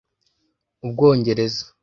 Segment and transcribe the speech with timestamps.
[0.85, 1.63] u Bwongereza)